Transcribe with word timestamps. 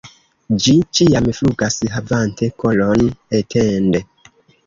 Ĝi 0.61 0.71
ĉiam 0.99 1.27
flugas 1.39 1.77
havante 1.97 2.49
kolon 2.63 3.05
etende. 3.41 4.05